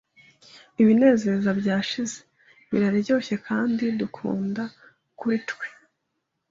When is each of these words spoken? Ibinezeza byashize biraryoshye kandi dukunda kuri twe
Ibinezeza 0.81 1.49
byashize 1.59 2.17
biraryoshye 2.69 3.35
kandi 3.47 3.85
dukunda 3.99 4.63
kuri 5.19 5.37
twe 5.49 5.67